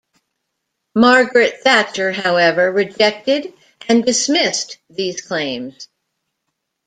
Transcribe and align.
Margaret 0.95 1.61
Thatcher 1.63 2.11
however, 2.11 2.71
rejected 2.71 3.53
and 3.87 4.03
dismissed 4.03 4.79
these 4.89 5.21
claims. 5.21 5.89